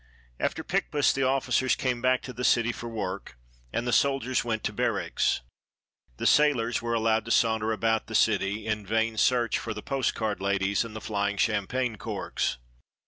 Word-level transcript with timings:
After 0.39 0.63
Picpus, 0.63 1.13
the 1.13 1.21
officers 1.21 1.75
came 1.75 2.01
back 2.01 2.23
to 2.23 2.33
the 2.33 2.43
city 2.43 2.71
for 2.71 2.89
work, 2.89 3.37
and 3.71 3.85
the 3.85 3.93
soldiers 3.93 4.43
went 4.43 4.63
to 4.63 4.73
barracks. 4.73 5.41
The 6.17 6.25
sailors 6.25 6.81
were 6.81 6.95
allowed 6.95 7.23
to 7.25 7.29
saunter 7.31 7.71
about 7.71 8.07
the 8.07 8.15
city, 8.15 8.65
in 8.65 8.83
vain 8.83 9.15
search 9.15 9.59
for 9.59 9.75
the 9.75 9.83
post 9.83 10.15
card 10.15 10.41
ladies 10.41 10.83
and 10.83 10.95
the 10.95 11.01
flying 11.01 11.37
champagne 11.37 11.97
corks. 11.97 12.57